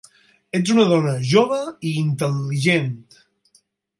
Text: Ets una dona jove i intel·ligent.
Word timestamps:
Ets 0.59 0.71
una 0.75 0.85
dona 0.91 1.11
jove 1.33 1.59
i 1.89 1.93
intel·ligent. 2.05 2.91